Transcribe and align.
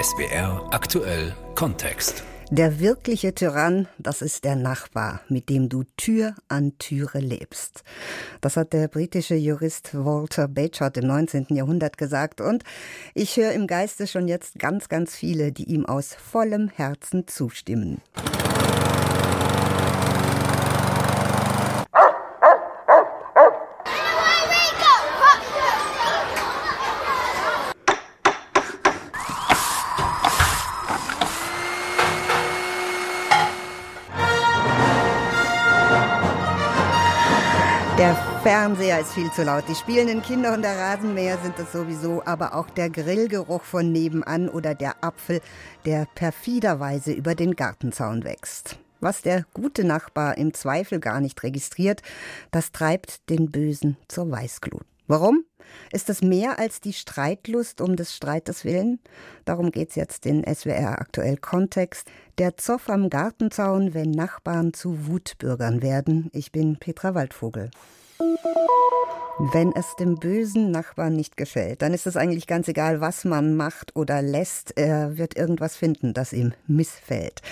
SBR 0.00 0.68
aktuell 0.70 1.34
Kontext. 1.54 2.24
Der 2.50 2.80
wirkliche 2.80 3.34
Tyrann, 3.34 3.88
das 3.98 4.20
ist 4.20 4.44
der 4.44 4.56
Nachbar, 4.56 5.20
mit 5.28 5.48
dem 5.48 5.68
du 5.68 5.84
Tür 5.96 6.34
an 6.48 6.76
Türe 6.78 7.18
lebst. 7.18 7.82
Das 8.40 8.56
hat 8.56 8.72
der 8.72 8.88
britische 8.88 9.36
Jurist 9.36 9.94
Walter 9.94 10.48
Bagehot 10.48 10.98
im 10.98 11.06
19. 11.06 11.46
Jahrhundert 11.50 11.96
gesagt 11.96 12.40
und 12.40 12.62
ich 13.14 13.36
höre 13.36 13.52
im 13.52 13.66
Geiste 13.66 14.06
schon 14.06 14.28
jetzt 14.28 14.58
ganz, 14.58 14.88
ganz 14.88 15.16
viele, 15.16 15.50
die 15.50 15.64
ihm 15.64 15.86
aus 15.86 16.14
vollem 16.14 16.68
Herzen 16.68 17.26
zustimmen. 17.26 18.02
Der 38.02 38.16
Fernseher 38.42 38.98
ist 38.98 39.12
viel 39.12 39.30
zu 39.30 39.44
laut. 39.44 39.62
Die 39.68 39.76
spielenden 39.76 40.22
Kinder 40.22 40.54
und 40.54 40.62
der 40.62 40.76
Rasenmäher 40.76 41.38
sind 41.38 41.56
es 41.60 41.70
sowieso, 41.70 42.20
aber 42.24 42.56
auch 42.56 42.68
der 42.68 42.90
Grillgeruch 42.90 43.62
von 43.62 43.92
nebenan 43.92 44.48
oder 44.48 44.74
der 44.74 45.04
Apfel, 45.04 45.40
der 45.84 46.08
perfiderweise 46.16 47.12
über 47.12 47.36
den 47.36 47.54
Gartenzaun 47.54 48.24
wächst. 48.24 48.80
Was 48.98 49.22
der 49.22 49.44
gute 49.54 49.84
Nachbar 49.84 50.36
im 50.36 50.52
Zweifel 50.52 50.98
gar 50.98 51.20
nicht 51.20 51.44
registriert, 51.44 52.02
das 52.50 52.72
treibt 52.72 53.30
den 53.30 53.52
Bösen 53.52 53.96
zur 54.08 54.28
Weißglut. 54.28 54.91
Warum? 55.06 55.44
Ist 55.90 56.10
es 56.10 56.22
mehr 56.22 56.58
als 56.58 56.80
die 56.80 56.92
Streitlust 56.92 57.80
um 57.80 57.96
des 57.96 58.14
Streites 58.14 58.64
willen? 58.64 59.00
Darum 59.44 59.70
geht's 59.70 59.94
jetzt 59.94 60.26
in 60.26 60.44
SWR 60.44 61.00
aktuell 61.00 61.36
Kontext. 61.36 62.08
Der 62.38 62.56
Zoff 62.56 62.88
am 62.88 63.10
Gartenzaun, 63.10 63.94
wenn 63.94 64.10
Nachbarn 64.10 64.72
zu 64.72 65.06
Wutbürgern 65.06 65.82
werden. 65.82 66.30
Ich 66.32 66.52
bin 66.52 66.76
Petra 66.76 67.14
Waldvogel. 67.14 67.70
Wenn 69.52 69.72
es 69.72 69.96
dem 69.96 70.20
bösen 70.20 70.70
Nachbarn 70.70 71.14
nicht 71.14 71.36
gefällt, 71.36 71.82
dann 71.82 71.92
ist 71.92 72.06
es 72.06 72.16
eigentlich 72.16 72.46
ganz 72.46 72.68
egal, 72.68 73.00
was 73.00 73.24
man 73.24 73.56
macht 73.56 73.96
oder 73.96 74.22
lässt. 74.22 74.78
Er 74.78 75.18
wird 75.18 75.36
irgendwas 75.36 75.74
finden, 75.74 76.14
das 76.14 76.32
ihm 76.32 76.52
missfällt. 76.68 77.42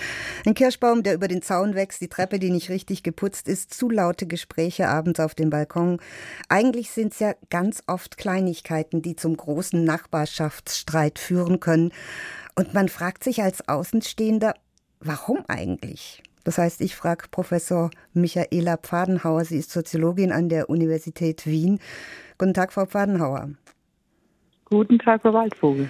Ein 0.45 0.53
Kirschbaum, 0.53 1.03
der 1.03 1.15
über 1.15 1.27
den 1.27 1.41
Zaun 1.41 1.75
wächst, 1.75 1.99
die 1.99 2.07
Treppe, 2.07 2.39
die 2.39 2.49
nicht 2.49 2.69
richtig 2.69 3.03
geputzt 3.03 3.49
ist, 3.49 3.73
zu 3.73 3.89
laute 3.89 4.25
Gespräche 4.25 4.87
abends 4.87 5.19
auf 5.19 5.35
dem 5.35 5.49
Balkon. 5.49 5.99
Eigentlich 6.47 6.91
sind 6.91 7.11
es 7.11 7.19
ja 7.19 7.33
ganz 7.49 7.83
oft 7.87 8.17
Kleinigkeiten, 8.17 9.01
die 9.01 9.17
zum 9.17 9.35
großen 9.35 9.83
Nachbarschaftsstreit 9.83 11.19
führen 11.19 11.59
können. 11.59 11.91
Und 12.55 12.73
man 12.73 12.87
fragt 12.87 13.23
sich 13.23 13.43
als 13.43 13.67
Außenstehender, 13.67 14.53
warum 15.01 15.43
eigentlich? 15.49 16.23
Das 16.43 16.57
heißt, 16.57 16.81
ich 16.81 16.95
frage 16.95 17.25
Professor 17.29 17.91
Michaela 18.13 18.77
Pfadenhauer. 18.77 19.45
Sie 19.45 19.57
ist 19.57 19.71
Soziologin 19.71 20.31
an 20.31 20.49
der 20.49 20.69
Universität 20.69 21.45
Wien. 21.45 21.79
Guten 22.37 22.53
Tag, 22.53 22.73
Frau 22.73 22.85
Pfadenhauer. 22.85 23.51
Guten 24.65 24.99
Tag, 24.99 25.21
Frau 25.21 25.33
Waldvogel. 25.33 25.89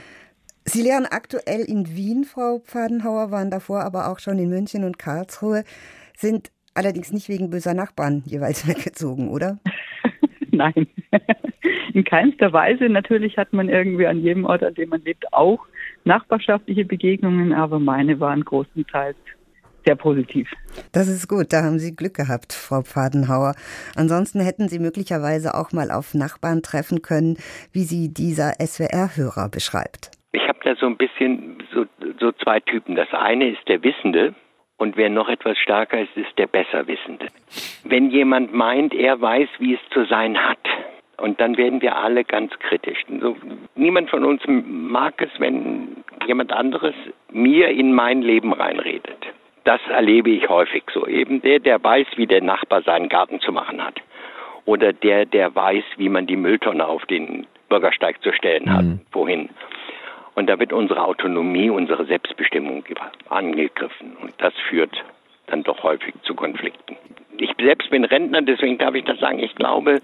Sie 0.65 0.81
lehren 0.81 1.05
aktuell 1.05 1.61
in 1.61 1.95
Wien, 1.95 2.23
Frau 2.23 2.59
Pfadenhauer, 2.59 3.31
waren 3.31 3.49
davor 3.49 3.81
aber 3.81 4.09
auch 4.09 4.19
schon 4.19 4.37
in 4.37 4.49
München 4.49 4.83
und 4.83 4.99
Karlsruhe, 4.99 5.63
sind 6.15 6.51
allerdings 6.75 7.11
nicht 7.11 7.29
wegen 7.29 7.49
böser 7.49 7.73
Nachbarn 7.73 8.23
jeweils 8.25 8.67
weggezogen, 8.67 9.29
oder? 9.29 9.59
Nein, 10.51 10.87
in 11.93 12.03
keinster 12.03 12.53
Weise. 12.53 12.89
Natürlich 12.89 13.37
hat 13.37 13.53
man 13.53 13.69
irgendwie 13.69 14.05
an 14.05 14.19
jedem 14.21 14.45
Ort, 14.45 14.63
an 14.63 14.75
dem 14.75 14.89
man 14.89 15.01
lebt, 15.03 15.33
auch 15.33 15.65
nachbarschaftliche 16.03 16.85
Begegnungen, 16.85 17.53
aber 17.53 17.79
meine 17.79 18.19
waren 18.19 18.43
großenteils 18.43 19.17
sehr 19.85 19.95
positiv. 19.95 20.49
Das 20.93 21.07
ist 21.07 21.27
gut, 21.27 21.47
da 21.51 21.63
haben 21.63 21.79
Sie 21.79 21.95
Glück 21.95 22.13
gehabt, 22.13 22.53
Frau 22.53 22.81
Pfadenhauer. 22.81 23.55
Ansonsten 23.95 24.39
hätten 24.41 24.67
Sie 24.69 24.79
möglicherweise 24.79 25.53
auch 25.55 25.71
mal 25.71 25.91
auf 25.91 26.13
Nachbarn 26.13 26.61
treffen 26.61 27.01
können, 27.01 27.37
wie 27.71 27.83
sie 27.83 28.13
dieser 28.13 28.53
SWR-Hörer 28.59 29.49
beschreibt. 29.49 30.11
Ich 30.33 30.47
habe 30.47 30.59
da 30.63 30.75
so 30.75 30.85
ein 30.85 30.97
bisschen 30.97 31.57
so, 31.73 31.85
so 32.19 32.31
zwei 32.31 32.59
Typen. 32.59 32.95
Das 32.95 33.11
eine 33.11 33.49
ist 33.49 33.67
der 33.67 33.83
Wissende 33.83 34.33
und 34.77 34.97
wer 34.97 35.09
noch 35.09 35.29
etwas 35.29 35.57
stärker 35.57 36.01
ist, 36.01 36.15
ist 36.15 36.37
der 36.37 36.47
Besserwissende. 36.47 37.27
Wenn 37.83 38.09
jemand 38.11 38.53
meint, 38.53 38.93
er 38.93 39.19
weiß, 39.19 39.49
wie 39.59 39.73
es 39.73 39.79
zu 39.93 40.05
sein 40.05 40.37
hat, 40.37 40.59
und 41.17 41.39
dann 41.39 41.55
werden 41.55 41.83
wir 41.83 41.95
alle 41.95 42.23
ganz 42.23 42.51
kritisch. 42.57 43.03
So, 43.19 43.35
niemand 43.75 44.09
von 44.09 44.25
uns 44.25 44.41
mag 44.47 45.21
es, 45.21 45.29
wenn 45.37 46.03
jemand 46.25 46.51
anderes 46.51 46.95
mir 47.31 47.69
in 47.69 47.93
mein 47.93 48.23
Leben 48.23 48.53
reinredet 48.53 49.27
das 49.63 49.81
erlebe 49.89 50.29
ich 50.31 50.49
häufig 50.49 50.83
so. 50.93 51.07
Eben 51.07 51.41
der, 51.41 51.59
der 51.59 51.83
weiß, 51.83 52.07
wie 52.15 52.27
der 52.27 52.41
Nachbar 52.41 52.81
seinen 52.81 53.09
Garten 53.09 53.39
zu 53.39 53.51
machen 53.51 53.83
hat. 53.83 54.01
Oder 54.65 54.93
der, 54.93 55.25
der 55.25 55.53
weiß, 55.53 55.83
wie 55.97 56.09
man 56.09 56.27
die 56.27 56.35
Mülltonne 56.35 56.85
auf 56.85 57.05
den 57.05 57.47
Bürgersteig 57.69 58.21
zu 58.21 58.31
stellen 58.33 58.71
hat. 58.71 58.83
Mhm. 58.83 59.01
Wohin? 59.11 59.49
Und 60.35 60.49
da 60.49 60.59
wird 60.59 60.73
unsere 60.73 61.03
Autonomie, 61.03 61.69
unsere 61.69 62.05
Selbstbestimmung 62.05 62.83
angegriffen. 63.29 64.15
Und 64.21 64.33
das 64.37 64.53
führt 64.69 65.03
dann 65.47 65.63
doch 65.63 65.83
häufig 65.83 66.13
zu 66.23 66.35
Konflikten. 66.35 66.95
Ich 67.37 67.51
selbst 67.59 67.89
bin 67.89 68.05
Rentner, 68.05 68.41
deswegen 68.41 68.77
darf 68.77 68.95
ich 68.95 69.03
das 69.03 69.19
sagen. 69.19 69.39
Ich 69.39 69.55
glaube, 69.55 70.01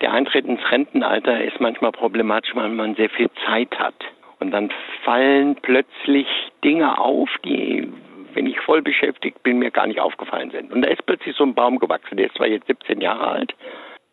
der 0.00 0.12
Eintritt 0.12 0.46
ins 0.46 0.60
Rentenalter 0.70 1.42
ist 1.42 1.60
manchmal 1.60 1.92
problematisch, 1.92 2.54
weil 2.54 2.68
man 2.68 2.94
sehr 2.96 3.08
viel 3.08 3.30
Zeit 3.46 3.78
hat. 3.78 3.94
Und 4.40 4.50
dann 4.50 4.70
fallen 5.04 5.56
plötzlich 5.62 6.26
Dinge 6.64 6.98
auf, 6.98 7.30
die 7.44 7.81
wenn 8.34 8.46
ich 8.46 8.58
voll 8.60 8.82
beschäftigt 8.82 9.42
bin, 9.42 9.58
mir 9.58 9.70
gar 9.70 9.86
nicht 9.86 10.00
aufgefallen 10.00 10.50
sind. 10.50 10.72
Und 10.72 10.82
da 10.82 10.88
ist 10.88 11.04
plötzlich 11.06 11.36
so 11.36 11.44
ein 11.44 11.54
Baum 11.54 11.78
gewachsen, 11.78 12.16
der 12.16 12.26
ist 12.26 12.36
zwar 12.36 12.46
jetzt 12.46 12.66
17 12.66 13.00
Jahre 13.00 13.26
alt, 13.26 13.54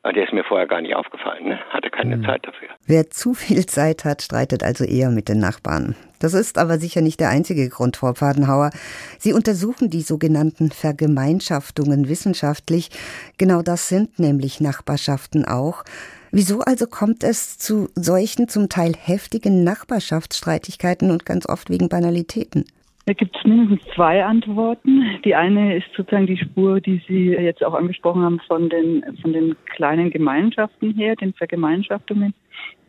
aber 0.01 0.13
der 0.13 0.23
ist 0.23 0.33
mir 0.33 0.43
vorher 0.45 0.67
gar 0.67 0.81
nicht 0.81 0.95
aufgefallen, 0.95 1.49
ne? 1.49 1.59
hatte 1.69 1.89
keine 1.89 2.17
mhm. 2.17 2.23
Zeit 2.23 2.45
dafür. 2.47 2.69
Wer 2.87 3.09
zu 3.09 3.33
viel 3.33 3.65
Zeit 3.65 4.05
hat, 4.05 4.21
streitet 4.21 4.63
also 4.63 4.85
eher 4.85 5.09
mit 5.09 5.27
den 5.27 5.39
Nachbarn. 5.39 5.95
Das 6.19 6.33
ist 6.33 6.57
aber 6.57 6.77
sicher 6.77 7.01
nicht 7.01 7.19
der 7.19 7.29
einzige 7.29 7.67
Grund, 7.69 7.97
Frau 7.97 8.13
Pfadenhauer. 8.13 8.71
Sie 9.17 9.33
untersuchen 9.33 9.89
die 9.89 10.01
sogenannten 10.01 10.71
Vergemeinschaftungen 10.71 12.07
wissenschaftlich. 12.07 12.89
Genau 13.37 13.61
das 13.61 13.89
sind 13.89 14.19
nämlich 14.19 14.61
Nachbarschaften 14.61 15.45
auch. 15.45 15.83
Wieso 16.31 16.61
also 16.61 16.87
kommt 16.87 17.23
es 17.23 17.57
zu 17.57 17.89
solchen 17.95 18.47
zum 18.47 18.69
Teil 18.69 18.93
heftigen 18.95 19.63
Nachbarschaftsstreitigkeiten 19.63 21.11
und 21.11 21.25
ganz 21.25 21.47
oft 21.47 21.69
wegen 21.69 21.89
Banalitäten? 21.89 22.65
Da 23.09 23.13
gibt 23.13 23.35
es 23.35 23.43
mindestens 23.43 23.95
zwei 23.95 24.23
Antworten. 24.23 25.03
Die 25.25 25.33
eine 25.33 25.77
ist 25.77 25.87
sozusagen 25.97 26.27
die 26.27 26.37
Spur, 26.37 26.79
die 26.79 27.01
Sie 27.07 27.29
jetzt 27.29 27.63
auch 27.63 27.73
angesprochen 27.73 28.21
haben 28.21 28.39
von 28.41 28.69
den, 28.69 29.03
von 29.23 29.33
den 29.33 29.55
kleinen 29.65 30.11
Gemeinschaften 30.11 30.93
her, 30.93 31.15
den 31.15 31.33
Vergemeinschaftungen. 31.33 32.35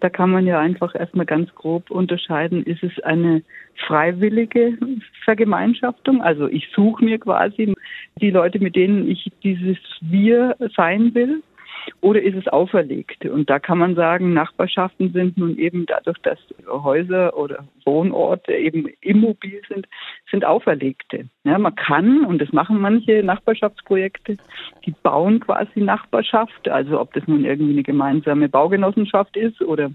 Da 0.00 0.10
kann 0.10 0.30
man 0.30 0.46
ja 0.46 0.60
einfach 0.60 0.94
erstmal 0.94 1.24
ganz 1.24 1.54
grob 1.54 1.90
unterscheiden, 1.90 2.64
ist 2.64 2.82
es 2.82 3.02
eine 3.02 3.42
freiwillige 3.86 4.76
Vergemeinschaftung? 5.24 6.20
Also 6.20 6.48
ich 6.48 6.68
suche 6.76 7.02
mir 7.02 7.18
quasi 7.18 7.74
die 8.20 8.30
Leute, 8.30 8.58
mit 8.58 8.76
denen 8.76 9.08
ich 9.10 9.32
dieses 9.42 9.78
Wir 10.02 10.54
sein 10.76 11.14
will 11.14 11.42
oder 12.00 12.22
ist 12.22 12.36
es 12.36 12.48
auferlegt? 12.48 13.24
Und 13.26 13.50
da 13.50 13.58
kann 13.58 13.78
man 13.78 13.94
sagen, 13.94 14.32
Nachbarschaften 14.32 15.12
sind 15.12 15.36
nun 15.38 15.58
eben 15.58 15.86
dadurch, 15.86 16.18
dass 16.18 16.38
Häuser 16.68 17.36
oder 17.36 17.64
Wohnorte 17.84 18.52
eben 18.52 18.88
immobil 19.00 19.60
sind, 19.68 19.86
sind 20.30 20.44
auferlegte. 20.44 21.28
Ja, 21.44 21.58
man 21.58 21.74
kann, 21.74 22.24
und 22.24 22.40
das 22.40 22.52
machen 22.52 22.80
manche 22.80 23.22
Nachbarschaftsprojekte, 23.22 24.36
die 24.86 24.94
bauen 25.02 25.40
quasi 25.40 25.80
Nachbarschaft, 25.80 26.68
also 26.68 27.00
ob 27.00 27.12
das 27.14 27.26
nun 27.26 27.44
irgendwie 27.44 27.72
eine 27.72 27.82
gemeinsame 27.82 28.48
Baugenossenschaft 28.48 29.36
ist 29.36 29.60
oder 29.62 29.90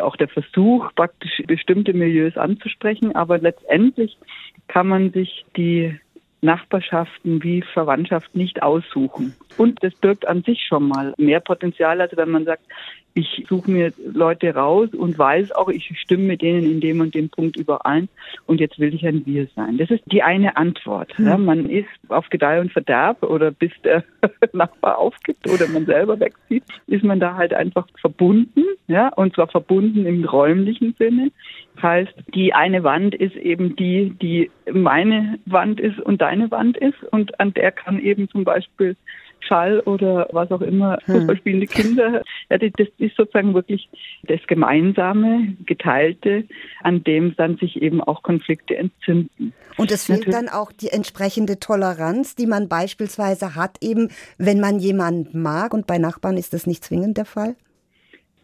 auch 0.00 0.16
der 0.16 0.28
Versuch, 0.28 0.92
praktisch 0.94 1.42
bestimmte 1.46 1.92
Milieus 1.92 2.36
anzusprechen, 2.36 3.14
aber 3.14 3.38
letztendlich 3.38 4.16
kann 4.68 4.88
man 4.88 5.10
sich 5.12 5.44
die 5.56 5.98
Nachbarschaften 6.44 7.42
wie 7.42 7.62
Verwandtschaft 7.62 8.34
nicht 8.36 8.62
aussuchen. 8.62 9.34
Und 9.56 9.82
das 9.82 9.94
birgt 9.94 10.28
an 10.28 10.42
sich 10.42 10.64
schon 10.64 10.88
mal 10.88 11.14
mehr 11.16 11.40
Potenzial, 11.40 12.00
als 12.00 12.16
wenn 12.16 12.30
man 12.30 12.44
sagt, 12.44 12.62
ich 13.14 13.46
suche 13.48 13.70
mir 13.70 13.92
Leute 14.12 14.54
raus 14.54 14.88
und 14.92 15.16
weiß 15.16 15.52
auch, 15.52 15.68
ich 15.68 15.98
stimme 15.98 16.24
mit 16.24 16.42
denen 16.42 16.64
in 16.64 16.80
dem 16.80 17.00
und 17.00 17.14
dem 17.14 17.30
Punkt 17.30 17.56
überein 17.56 18.08
und 18.46 18.60
jetzt 18.60 18.80
will 18.80 18.92
ich 18.92 19.06
ein 19.06 19.24
Wir 19.24 19.46
sein. 19.54 19.78
Das 19.78 19.90
ist 19.90 20.02
die 20.06 20.24
eine 20.24 20.56
Antwort. 20.56 21.16
Hm. 21.16 21.26
Ja, 21.26 21.38
man 21.38 21.70
ist 21.70 21.86
auf 22.08 22.28
Gedeih 22.28 22.60
und 22.60 22.72
Verderb 22.72 23.22
oder 23.22 23.52
bis 23.52 23.70
der 23.84 24.02
Nachbar 24.52 24.98
aufgibt 24.98 25.48
oder 25.48 25.68
man 25.68 25.86
selber 25.86 26.18
wegzieht, 26.18 26.64
ist 26.88 27.04
man 27.04 27.20
da 27.20 27.36
halt 27.36 27.54
einfach 27.54 27.86
verbunden, 28.00 28.64
ja, 28.88 29.08
und 29.08 29.34
zwar 29.34 29.46
verbunden 29.46 30.06
im 30.06 30.24
räumlichen 30.24 30.94
Sinne. 30.98 31.30
Heißt, 31.80 32.14
die 32.34 32.52
eine 32.52 32.82
Wand 32.82 33.14
ist 33.14 33.36
eben 33.36 33.76
die, 33.76 34.10
die 34.20 34.50
meine 34.72 35.38
Wand 35.46 35.80
ist 35.80 36.00
und 36.00 36.20
deine 36.20 36.50
Wand 36.50 36.76
ist 36.76 37.02
und 37.10 37.38
an 37.38 37.54
der 37.54 37.70
kann 37.72 38.00
eben 38.00 38.28
zum 38.28 38.44
Beispiel 38.44 38.96
Schall 39.46 39.80
oder 39.80 40.28
was 40.32 40.50
auch 40.50 40.60
immer, 40.60 40.98
hm. 41.04 41.16
Fußballspielende 41.16 41.66
Kinder. 41.66 42.22
Ja, 42.50 42.58
das 42.58 42.88
ist 42.98 43.16
sozusagen 43.16 43.54
wirklich 43.54 43.88
das 44.24 44.40
Gemeinsame, 44.46 45.56
Geteilte, 45.66 46.44
an 46.82 47.02
dem 47.04 47.34
dann 47.36 47.56
sich 47.56 47.80
eben 47.80 48.00
auch 48.00 48.22
Konflikte 48.22 48.76
entzünden. 48.76 49.52
Und 49.76 49.90
es 49.90 50.04
fehlt 50.04 50.26
Natürlich. 50.26 50.36
dann 50.36 50.48
auch 50.48 50.72
die 50.72 50.88
entsprechende 50.88 51.58
Toleranz, 51.58 52.36
die 52.36 52.46
man 52.46 52.68
beispielsweise 52.68 53.54
hat, 53.54 53.78
eben 53.80 54.10
wenn 54.38 54.60
man 54.60 54.78
jemanden 54.78 55.42
mag 55.42 55.74
und 55.74 55.86
bei 55.86 55.98
Nachbarn 55.98 56.36
ist 56.36 56.52
das 56.52 56.66
nicht 56.66 56.84
zwingend 56.84 57.16
der 57.16 57.24
Fall? 57.24 57.56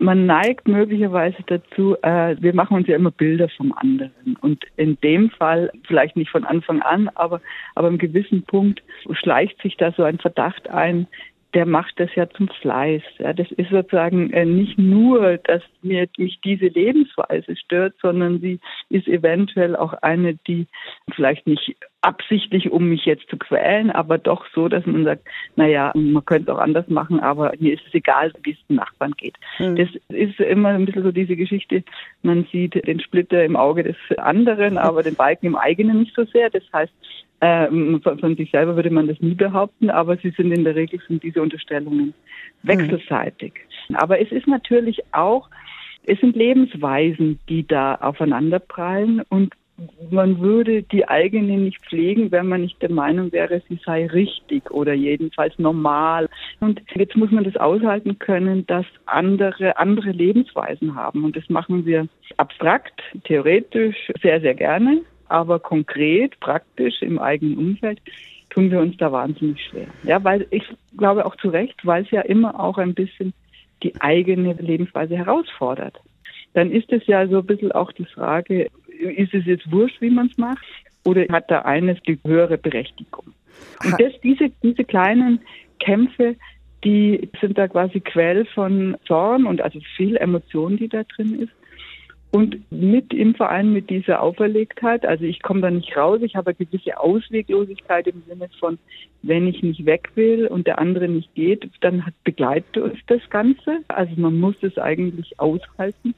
Man 0.00 0.24
neigt 0.24 0.66
möglicherweise 0.66 1.36
dazu, 1.46 1.94
äh, 2.02 2.34
wir 2.40 2.54
machen 2.54 2.76
uns 2.76 2.88
ja 2.88 2.96
immer 2.96 3.10
Bilder 3.10 3.48
vom 3.50 3.72
anderen. 3.74 4.36
Und 4.40 4.64
in 4.76 4.98
dem 5.00 5.30
Fall, 5.30 5.70
vielleicht 5.86 6.16
nicht 6.16 6.30
von 6.30 6.44
Anfang 6.44 6.80
an, 6.80 7.10
aber, 7.14 7.40
aber 7.74 7.88
im 7.88 7.98
gewissen 7.98 8.42
Punkt 8.42 8.82
schleicht 9.12 9.60
sich 9.60 9.76
da 9.76 9.92
so 9.92 10.02
ein 10.02 10.18
Verdacht 10.18 10.70
ein, 10.70 11.06
der 11.54 11.66
macht 11.66 11.98
das 11.98 12.14
ja 12.14 12.28
zum 12.30 12.48
Fleiß. 12.48 13.02
Ja, 13.18 13.32
das 13.32 13.50
ist 13.52 13.70
sozusagen 13.70 14.32
äh, 14.32 14.44
nicht 14.44 14.78
nur, 14.78 15.38
dass 15.38 15.62
mir, 15.82 16.08
mich 16.16 16.40
diese 16.44 16.66
Lebensweise 16.66 17.56
stört, 17.56 17.94
sondern 18.00 18.40
sie 18.40 18.60
ist 18.88 19.08
eventuell 19.08 19.74
auch 19.74 19.92
eine, 19.94 20.34
die 20.46 20.66
vielleicht 21.14 21.46
nicht 21.46 21.76
absichtlich, 22.02 22.70
um 22.70 22.88
mich 22.88 23.04
jetzt 23.04 23.28
zu 23.28 23.36
quälen, 23.36 23.90
aber 23.90 24.16
doch 24.18 24.46
so, 24.54 24.68
dass 24.68 24.86
man 24.86 25.04
sagt, 25.04 25.26
naja, 25.56 25.92
man 25.94 26.24
könnte 26.24 26.50
es 26.50 26.56
auch 26.56 26.60
anders 26.60 26.88
machen, 26.88 27.20
aber 27.20 27.52
mir 27.58 27.74
ist 27.74 27.82
es 27.86 27.94
egal, 27.94 28.32
wie 28.42 28.52
es 28.52 28.66
den 28.68 28.76
Nachbarn 28.76 29.12
geht. 29.12 29.36
Mhm. 29.58 29.76
Das 29.76 29.88
ist 30.08 30.40
immer 30.40 30.70
ein 30.70 30.86
bisschen 30.86 31.02
so 31.02 31.12
diese 31.12 31.36
Geschichte, 31.36 31.82
man 32.22 32.46
sieht 32.50 32.86
den 32.86 33.00
Splitter 33.00 33.44
im 33.44 33.56
Auge 33.56 33.82
des 33.82 33.96
anderen, 34.18 34.78
aber 34.78 35.02
den 35.02 35.14
Balken 35.16 35.46
im 35.46 35.56
eigenen 35.56 36.00
nicht 36.00 36.14
so 36.14 36.24
sehr. 36.24 36.48
Das 36.48 36.62
heißt, 36.72 36.92
ähm, 37.40 38.00
von, 38.02 38.18
von, 38.18 38.36
sich 38.36 38.50
selber 38.50 38.76
würde 38.76 38.90
man 38.90 39.08
das 39.08 39.20
nie 39.20 39.34
behaupten, 39.34 39.90
aber 39.90 40.16
sie 40.16 40.30
sind 40.30 40.52
in 40.52 40.64
der 40.64 40.74
Regel 40.74 41.00
sind 41.08 41.22
diese 41.22 41.40
Unterstellungen 41.40 42.14
wechselseitig. 42.62 43.54
Mhm. 43.88 43.96
Aber 43.96 44.20
es 44.20 44.30
ist 44.30 44.46
natürlich 44.46 45.00
auch, 45.12 45.48
es 46.04 46.18
sind 46.20 46.36
Lebensweisen, 46.36 47.38
die 47.48 47.66
da 47.66 47.94
aufeinanderprallen 47.94 49.22
und 49.28 49.54
man 50.10 50.40
würde 50.40 50.82
die 50.82 51.08
eigene 51.08 51.56
nicht 51.56 51.80
pflegen, 51.86 52.30
wenn 52.30 52.48
man 52.48 52.60
nicht 52.60 52.82
der 52.82 52.90
Meinung 52.90 53.32
wäre, 53.32 53.62
sie 53.68 53.80
sei 53.84 54.06
richtig 54.06 54.70
oder 54.70 54.92
jedenfalls 54.92 55.58
normal. 55.58 56.28
Und 56.60 56.82
jetzt 56.94 57.16
muss 57.16 57.30
man 57.30 57.44
das 57.44 57.56
aushalten 57.56 58.18
können, 58.18 58.66
dass 58.66 58.84
andere 59.06 59.78
andere 59.78 60.10
Lebensweisen 60.10 60.94
haben. 60.94 61.24
Und 61.24 61.34
das 61.34 61.48
machen 61.48 61.86
wir 61.86 62.08
abstrakt, 62.36 63.00
theoretisch 63.24 64.12
sehr, 64.22 64.42
sehr 64.42 64.54
gerne 64.54 65.00
aber 65.30 65.58
konkret, 65.58 66.38
praktisch 66.40 67.02
im 67.02 67.18
eigenen 67.18 67.58
Umfeld 67.58 68.00
tun 68.50 68.70
wir 68.70 68.80
uns 68.80 68.96
da 68.96 69.12
wahnsinnig 69.12 69.64
schwer. 69.64 69.86
Ja, 70.02 70.22
weil 70.24 70.46
ich 70.50 70.64
glaube 70.96 71.24
auch 71.24 71.36
zu 71.36 71.48
Recht, 71.48 71.86
weil 71.86 72.02
es 72.02 72.10
ja 72.10 72.22
immer 72.22 72.58
auch 72.58 72.78
ein 72.78 72.94
bisschen 72.94 73.32
die 73.82 73.98
eigene 74.00 74.52
Lebensweise 74.54 75.16
herausfordert. 75.16 75.98
Dann 76.52 76.70
ist 76.70 76.92
es 76.92 77.06
ja 77.06 77.26
so 77.28 77.38
ein 77.38 77.46
bisschen 77.46 77.72
auch 77.72 77.92
die 77.92 78.04
Frage, 78.04 78.68
ist 78.88 79.32
es 79.32 79.46
jetzt 79.46 79.70
wurscht, 79.70 80.00
wie 80.00 80.10
man 80.10 80.26
es 80.26 80.36
macht, 80.36 80.64
oder 81.04 81.24
hat 81.30 81.50
da 81.50 81.62
eines 81.62 82.00
die 82.02 82.18
höhere 82.26 82.58
Berechtigung? 82.58 83.32
Und 83.84 84.00
das, 84.00 84.12
diese, 84.22 84.50
diese 84.62 84.84
kleinen 84.84 85.40
Kämpfe, 85.78 86.36
die 86.84 87.30
sind 87.40 87.56
da 87.56 87.68
quasi 87.68 88.00
Quell 88.00 88.44
von 88.46 88.96
Zorn 89.06 89.46
und 89.46 89.60
also 89.60 89.80
viel 89.96 90.16
Emotion, 90.16 90.76
die 90.76 90.88
da 90.88 91.04
drin 91.04 91.40
ist. 91.40 91.52
Und 92.32 92.60
mit 92.70 93.12
im 93.12 93.34
Verein 93.34 93.72
mit 93.72 93.90
dieser 93.90 94.22
Auferlegtheit, 94.22 95.04
also 95.04 95.24
ich 95.24 95.42
komme 95.42 95.62
da 95.62 95.70
nicht 95.70 95.96
raus, 95.96 96.20
ich 96.22 96.36
habe 96.36 96.50
eine 96.50 96.64
gewisse 96.64 96.98
Ausweglosigkeit 97.00 98.06
im 98.06 98.22
Sinne 98.28 98.48
von, 98.60 98.78
wenn 99.22 99.48
ich 99.48 99.62
nicht 99.62 99.84
weg 99.84 100.10
will 100.14 100.46
und 100.46 100.68
der 100.68 100.78
andere 100.78 101.08
nicht 101.08 101.34
geht, 101.34 101.68
dann 101.80 102.04
begleitet 102.22 102.78
uns 102.78 102.98
das 103.08 103.20
Ganze. 103.30 103.78
Also 103.88 104.12
man 104.16 104.38
muss 104.38 104.54
es 104.60 104.78
eigentlich 104.78 105.40
aushalten. 105.40 106.14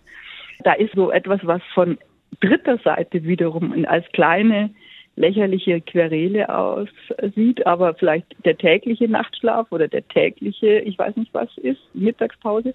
Da 0.65 0.75
ist 0.75 0.95
so 0.95 1.11
etwas, 1.11 1.41
was 1.45 1.63
von 1.73 1.97
dritter 2.41 2.77
Seite 2.79 3.25
wiederum 3.25 3.73
als 3.87 4.07
kleine 4.13 4.71
lächerliche 5.17 5.81
Querele 5.81 6.49
aussieht, 6.55 7.67
aber 7.67 7.95
vielleicht 7.95 8.27
der 8.45 8.57
tägliche 8.57 9.09
Nachtschlaf 9.09 9.71
oder 9.71 9.89
der 9.89 10.07
tägliche, 10.09 10.79
ich 10.81 10.99
weiß 10.99 11.17
nicht 11.17 11.35
was 11.35 11.51
ist, 11.59 11.81
Mittagspause, 11.95 12.75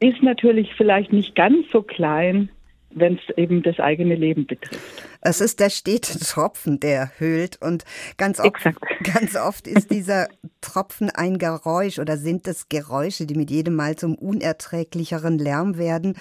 ist 0.00 0.22
natürlich 0.22 0.74
vielleicht 0.74 1.12
nicht 1.12 1.34
ganz 1.34 1.70
so 1.70 1.82
klein 1.82 2.50
wenn 2.90 3.14
es 3.18 3.36
eben 3.36 3.62
das 3.62 3.78
eigene 3.78 4.14
Leben 4.14 4.46
betrifft. 4.46 5.02
Es 5.20 5.40
ist 5.40 5.60
der 5.60 5.68
stete 5.68 6.18
Tropfen, 6.18 6.80
der 6.80 7.10
höhlt 7.18 7.60
und 7.60 7.84
ganz 8.16 8.40
oft, 8.40 8.54
ganz 9.02 9.36
oft 9.36 9.66
ist 9.66 9.90
dieser 9.90 10.28
Tropfen 10.60 11.10
ein 11.10 11.38
Geräusch 11.38 11.98
oder 11.98 12.16
sind 12.16 12.46
es 12.46 12.68
Geräusche, 12.68 13.26
die 13.26 13.34
mit 13.34 13.50
jedem 13.50 13.74
Mal 13.74 13.96
zum 13.96 14.14
unerträglicheren 14.14 15.38
Lärm 15.38 15.76
werden, 15.76 16.16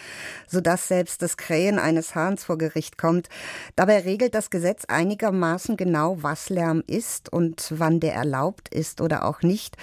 sodass 0.47 0.87
selbst 0.87 1.21
das 1.21 1.37
Krähen 1.37 1.79
eines 1.79 2.15
Hahns 2.15 2.43
vor 2.43 2.57
Gericht 2.57 2.97
kommt. 2.97 3.29
Dabei 3.75 3.99
regelt 3.99 4.33
das 4.33 4.49
Gesetz 4.49 4.85
einigermaßen 4.85 5.77
genau, 5.77 6.17
was 6.21 6.49
Lärm 6.49 6.83
ist 6.87 7.31
und 7.31 7.67
wann 7.77 7.99
der 7.99 8.13
erlaubt 8.13 8.67
ist 8.69 8.99
oder 8.99 9.25
auch 9.25 9.41
nicht. 9.41 9.77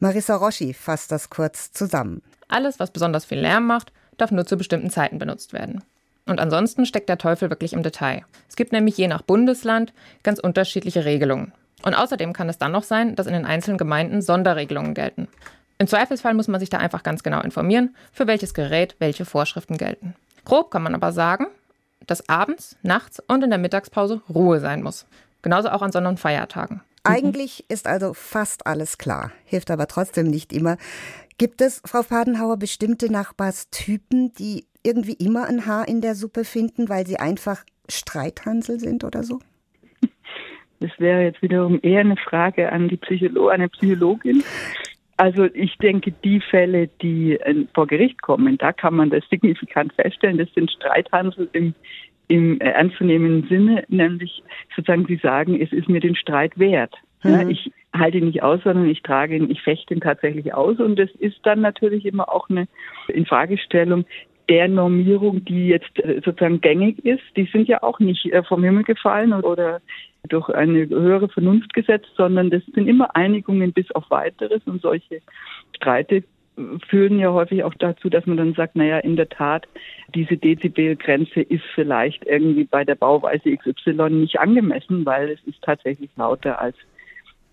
Marissa 0.00 0.36
Roschi 0.36 0.74
fasst 0.74 1.12
das 1.12 1.30
kurz 1.30 1.72
zusammen. 1.72 2.22
Alles, 2.48 2.80
was 2.80 2.90
besonders 2.90 3.24
viel 3.24 3.38
Lärm 3.38 3.66
macht, 3.66 3.92
darf 4.16 4.30
nur 4.30 4.46
zu 4.46 4.56
bestimmten 4.56 4.90
Zeiten 4.90 5.18
benutzt 5.18 5.52
werden. 5.52 5.82
Und 6.28 6.40
ansonsten 6.40 6.86
steckt 6.86 7.08
der 7.08 7.18
Teufel 7.18 7.50
wirklich 7.50 7.72
im 7.72 7.82
Detail. 7.82 8.22
Es 8.48 8.56
gibt 8.56 8.72
nämlich 8.72 8.96
je 8.96 9.08
nach 9.08 9.22
Bundesland 9.22 9.92
ganz 10.22 10.38
unterschiedliche 10.38 11.04
Regelungen. 11.04 11.52
Und 11.82 11.94
außerdem 11.94 12.32
kann 12.32 12.48
es 12.48 12.58
dann 12.58 12.72
noch 12.72 12.82
sein, 12.82 13.16
dass 13.16 13.26
in 13.26 13.32
den 13.32 13.46
einzelnen 13.46 13.78
Gemeinden 13.78 14.20
Sonderregelungen 14.20 14.94
gelten. 14.94 15.28
Im 15.78 15.86
Zweifelsfall 15.86 16.34
muss 16.34 16.48
man 16.48 16.60
sich 16.60 16.70
da 16.70 16.78
einfach 16.78 17.02
ganz 17.02 17.22
genau 17.22 17.40
informieren, 17.40 17.96
für 18.12 18.26
welches 18.26 18.52
Gerät 18.52 18.96
welche 18.98 19.24
Vorschriften 19.24 19.78
gelten. 19.78 20.14
Grob 20.44 20.70
kann 20.70 20.82
man 20.82 20.94
aber 20.94 21.12
sagen, 21.12 21.46
dass 22.06 22.28
abends, 22.28 22.76
nachts 22.82 23.22
und 23.28 23.44
in 23.44 23.50
der 23.50 23.58
Mittagspause 23.58 24.20
Ruhe 24.28 24.60
sein 24.60 24.82
muss. 24.82 25.06
Genauso 25.42 25.70
auch 25.70 25.82
an 25.82 25.92
Sonn- 25.92 26.06
und 26.06 26.18
Feiertagen. 26.18 26.82
Eigentlich 27.04 27.64
ist 27.68 27.86
also 27.86 28.12
fast 28.12 28.66
alles 28.66 28.98
klar, 28.98 29.30
hilft 29.44 29.70
aber 29.70 29.86
trotzdem 29.86 30.26
nicht 30.26 30.52
immer. 30.52 30.76
Gibt 31.38 31.60
es, 31.60 31.80
Frau 31.84 32.02
Fadenhauer, 32.02 32.56
bestimmte 32.56 33.10
Nachbarstypen, 33.12 34.32
die 34.34 34.66
irgendwie 34.84 35.14
immer 35.14 35.46
ein 35.46 35.66
Haar 35.66 35.88
in 35.88 36.00
der 36.00 36.14
Suppe 36.14 36.44
finden, 36.44 36.88
weil 36.88 37.06
sie 37.06 37.16
einfach 37.16 37.64
Streithansel 37.88 38.78
sind 38.78 39.04
oder 39.04 39.22
so? 39.22 39.40
Das 40.80 40.90
wäre 40.98 41.22
jetzt 41.22 41.42
wiederum 41.42 41.80
eher 41.82 42.00
eine 42.00 42.16
Frage 42.16 42.70
an 42.70 42.88
die 42.88 42.96
Psycholo 42.96 43.48
eine 43.48 43.68
Psychologin. 43.68 44.44
Also 45.16 45.46
ich 45.46 45.76
denke, 45.78 46.12
die 46.12 46.40
Fälle, 46.40 46.88
die 47.02 47.32
äh, 47.40 47.66
vor 47.74 47.88
Gericht 47.88 48.22
kommen, 48.22 48.56
da 48.56 48.72
kann 48.72 48.94
man 48.94 49.10
das 49.10 49.24
signifikant 49.30 49.92
feststellen. 49.94 50.38
Das 50.38 50.52
sind 50.54 50.70
Streithansel 50.70 51.48
im, 51.52 51.74
im 52.28 52.60
ernstzunehmenden 52.60 53.48
Sinne, 53.48 53.84
nämlich 53.88 54.42
sozusagen, 54.76 55.06
sie 55.06 55.16
sagen, 55.16 55.60
es 55.60 55.72
ist 55.72 55.88
mir 55.88 56.00
den 56.00 56.14
Streit 56.14 56.56
wert. 56.58 56.94
Mhm. 57.24 57.30
Ja, 57.32 57.48
ich 57.48 57.72
halte 57.92 58.18
ihn 58.18 58.26
nicht 58.26 58.44
aus, 58.44 58.60
sondern 58.62 58.88
ich 58.88 59.02
trage 59.02 59.34
ihn, 59.34 59.50
ich 59.50 59.62
fechte 59.62 59.94
ihn 59.94 60.00
tatsächlich 60.00 60.54
aus. 60.54 60.78
Und 60.78 60.96
das 60.96 61.10
ist 61.18 61.38
dann 61.42 61.60
natürlich 61.60 62.06
immer 62.06 62.32
auch 62.32 62.48
eine 62.48 62.68
Infragestellung, 63.08 64.04
der 64.48 64.68
Normierung, 64.68 65.44
die 65.44 65.68
jetzt 65.68 65.98
äh, 65.98 66.20
sozusagen 66.24 66.60
gängig 66.60 67.04
ist, 67.04 67.22
die 67.36 67.48
sind 67.52 67.68
ja 67.68 67.82
auch 67.82 67.98
nicht 67.98 68.26
äh, 68.32 68.42
vom 68.42 68.64
Himmel 68.64 68.84
gefallen 68.84 69.32
oder 69.32 69.80
durch 70.28 70.48
eine 70.50 70.88
höhere 70.88 71.28
Vernunft 71.28 71.74
gesetzt, 71.74 72.10
sondern 72.16 72.50
das 72.50 72.62
sind 72.74 72.88
immer 72.88 73.14
Einigungen 73.14 73.72
bis 73.72 73.90
auf 73.92 74.10
weiteres 74.10 74.62
und 74.66 74.82
solche 74.82 75.20
Streite 75.76 76.24
führen 76.88 77.18
ja 77.18 77.32
häufig 77.32 77.62
auch 77.62 77.74
dazu, 77.74 78.08
dass 78.08 78.26
man 78.26 78.36
dann 78.36 78.54
sagt, 78.54 78.76
naja, 78.76 78.98
in 78.98 79.16
der 79.16 79.28
Tat, 79.28 79.68
diese 80.14 80.36
Dezibelgrenze 80.36 81.40
ist 81.40 81.62
vielleicht 81.74 82.24
irgendwie 82.26 82.64
bei 82.64 82.84
der 82.84 82.96
Bauweise 82.96 83.56
XY 83.56 84.10
nicht 84.10 84.40
angemessen, 84.40 85.06
weil 85.06 85.30
es 85.30 85.40
ist 85.44 85.62
tatsächlich 85.62 86.10
lauter 86.16 86.60
als 86.60 86.76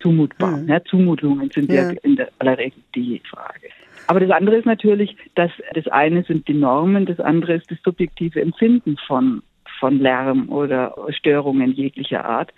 zumutbar. 0.06 0.56
Mhm. 0.56 0.68
Ja, 0.68 0.84
Zumutungen 0.84 1.50
sind 1.50 1.72
ja, 1.72 1.90
ja 1.90 1.98
in 2.02 2.16
der 2.16 2.28
aller 2.38 2.58
Regel 2.58 2.82
die 2.94 3.20
Frage. 3.28 3.68
Aber 4.08 4.20
das 4.20 4.30
andere 4.30 4.56
ist 4.56 4.66
natürlich, 4.66 5.16
dass 5.34 5.50
das 5.74 5.86
eine 5.88 6.22
sind 6.22 6.46
die 6.46 6.54
Normen, 6.54 7.06
das 7.06 7.18
andere 7.18 7.54
ist 7.54 7.70
das 7.70 7.78
subjektive 7.84 8.40
Empfinden 8.40 8.96
von 9.06 9.42
von 9.78 9.98
Lärm 9.98 10.48
oder 10.48 10.94
Störungen 11.10 11.72
jeglicher 11.72 12.24
Art. 12.24 12.50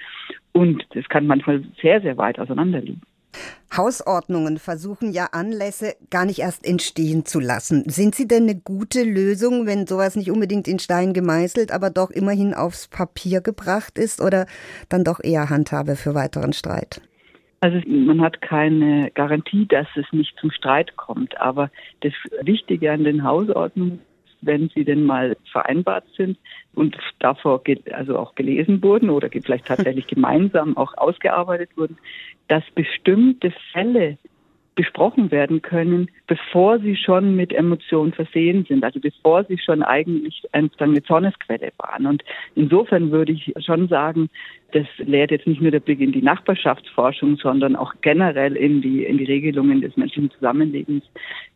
Und 0.53 0.85
das 0.95 1.09
kann 1.09 1.27
manchmal 1.27 1.65
sehr, 1.83 2.01
sehr 2.01 2.17
weit 2.17 2.39
auseinanderliegen. 2.39 3.03
Hausordnungen 3.77 4.59
versuchen 4.59 5.13
ja 5.13 5.29
Anlässe 5.33 5.95
gar 6.11 6.25
nicht 6.25 6.39
erst 6.39 6.67
entstehen 6.67 7.27
zu 7.27 7.39
lassen. 7.39 7.85
Sind 7.89 8.15
sie 8.15 8.27
denn 8.27 8.45
eine 8.45 8.55
gute 8.55 9.03
Lösung, 9.03 9.67
wenn 9.67 9.87
sowas 9.87 10.17
nicht 10.17 10.31
unbedingt 10.31 10.67
in 10.67 10.79
Stein 10.79 11.13
gemeißelt, 11.13 11.71
aber 11.71 11.91
doch 11.91 12.11
immerhin 12.11 12.55
aufs 12.55 12.89
Papier 12.89 13.41
gebracht 13.41 13.99
ist 13.99 14.23
oder 14.23 14.47
dann 14.89 15.05
doch 15.05 15.21
eher 15.23 15.51
Handhabe 15.51 15.97
für 15.97 16.15
weiteren 16.15 16.53
Streit? 16.53 17.03
Also 17.61 17.81
man 17.89 18.21
hat 18.21 18.41
keine 18.41 19.11
Garantie, 19.13 19.67
dass 19.67 19.89
es 19.97 20.07
nicht 20.13 20.39
zum 20.39 20.51
Streit 20.51 20.97
kommt. 20.97 21.41
Aber 21.41 21.71
das 22.01 22.13
Wichtige 22.43 22.93
an 22.93 23.05
den 23.05 23.25
Hausordnungen, 23.25 24.01
wenn 24.41 24.69
sie 24.69 24.85
denn 24.85 25.05
mal 25.05 25.37
vereinbart 25.51 26.05
sind 26.17 26.39
und 26.75 26.97
davor 27.19 27.63
also 27.93 28.19
auch 28.19 28.37
gelesen 28.37 28.83
wurden 28.83 29.11
oder 29.11 29.29
vielleicht 29.31 29.67
tatsächlich 29.67 30.07
gemeinsam 30.09 30.77
auch 30.77 30.97
ausgearbeitet 30.97 31.71
wurden, 31.77 31.99
dass 32.47 32.63
bestimmte 32.75 33.53
Fälle 33.73 34.19
besprochen 34.79 35.33
werden 35.33 35.61
können, 35.61 36.09
bevor 36.29 36.79
sie 36.79 36.95
schon 36.95 37.35
mit 37.35 37.53
Emotionen 37.53 38.13
versehen 38.13 38.65
sind, 38.69 38.85
also 38.85 39.01
bevor 39.01 39.43
sie 39.43 39.59
schon 39.59 39.83
eigentlich 39.83 40.45
eine 40.53 41.03
Zornesquelle 41.03 41.73
waren. 41.79 42.07
Und 42.07 42.23
insofern 42.55 43.11
würde 43.11 43.33
ich 43.33 43.53
schon 43.59 43.89
sagen, 43.89 44.31
das 44.71 44.87
lehrt 44.99 45.33
jetzt 45.33 45.49
nicht 45.49 45.61
nur 45.61 45.73
der 45.73 45.81
Blick 45.81 45.99
in 45.99 46.13
die 46.13 46.23
Nachbarschaftsforschung, 46.23 47.39
sondern 47.39 47.75
auch 47.75 47.93
generell 48.03 48.55
in 48.55 48.81
die, 48.81 49.05
in 49.05 49.19
die 49.19 49.25
Regelungen 49.25 49.81
des 49.81 49.97
menschlichen 49.97 50.31
Zusammenlebens, 50.31 51.03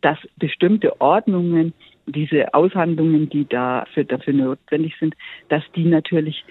dass 0.00 0.18
bestimmte 0.40 1.00
Ordnungen, 1.00 1.74
diese 2.06 2.52
Aushandlungen, 2.54 3.28
die 3.28 3.48
dafür, 3.48 4.02
dafür 4.02 4.32
notwendig 4.32 4.96
sind, 4.98 5.14
dass 5.48 5.62
die 5.76 5.84
natürlich 5.84 6.44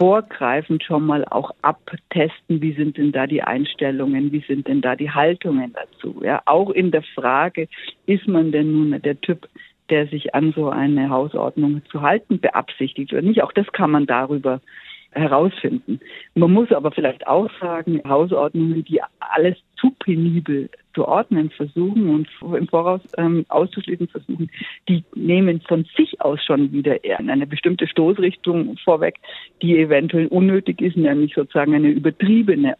vorgreifend 0.00 0.82
schon 0.82 1.04
mal 1.04 1.26
auch 1.26 1.50
abtesten, 1.60 2.62
wie 2.62 2.72
sind 2.72 2.96
denn 2.96 3.12
da 3.12 3.26
die 3.26 3.42
Einstellungen, 3.42 4.32
wie 4.32 4.42
sind 4.48 4.66
denn 4.66 4.80
da 4.80 4.96
die 4.96 5.10
Haltungen 5.10 5.74
dazu. 5.74 6.22
Ja, 6.24 6.40
auch 6.46 6.70
in 6.70 6.90
der 6.90 7.02
Frage, 7.02 7.68
ist 8.06 8.26
man 8.26 8.50
denn 8.50 8.72
nun 8.72 9.02
der 9.02 9.20
Typ, 9.20 9.46
der 9.90 10.06
sich 10.06 10.34
an 10.34 10.52
so 10.56 10.70
eine 10.70 11.10
Hausordnung 11.10 11.82
zu 11.90 12.00
halten 12.00 12.40
beabsichtigt 12.40 13.12
oder 13.12 13.20
nicht. 13.20 13.42
Auch 13.42 13.52
das 13.52 13.70
kann 13.72 13.90
man 13.90 14.06
darüber 14.06 14.62
herausfinden. 15.12 16.00
Man 16.34 16.52
muss 16.52 16.70
aber 16.72 16.92
vielleicht 16.92 17.26
auch 17.26 17.50
sagen, 17.60 18.00
Hausordnungen, 18.06 18.84
die 18.84 19.00
alles 19.18 19.56
zu 19.76 19.90
penibel 19.98 20.68
zu 20.94 21.06
ordnen 21.06 21.50
versuchen 21.50 22.08
und 22.08 22.28
im 22.56 22.68
Voraus 22.68 23.00
ähm, 23.16 23.44
auszuschließen 23.48 24.08
versuchen, 24.08 24.50
die 24.88 25.04
nehmen 25.14 25.60
von 25.60 25.86
sich 25.96 26.20
aus 26.20 26.44
schon 26.44 26.72
wieder 26.72 27.04
eher 27.04 27.20
eine 27.20 27.46
bestimmte 27.46 27.86
Stoßrichtung 27.86 28.76
vorweg, 28.84 29.16
die 29.62 29.78
eventuell 29.78 30.26
unnötig 30.26 30.80
ist, 30.80 30.96
nämlich 30.96 31.34
sozusagen 31.34 31.74
eine 31.74 31.88
übertriebene 31.88 32.78